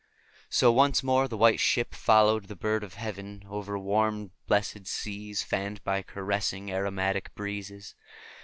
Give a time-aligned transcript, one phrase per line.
[0.49, 5.43] So once more the White Ship followed the bird of heaven, over warm blessed seas
[5.43, 7.93] fanned by caressing, aromatic breezes.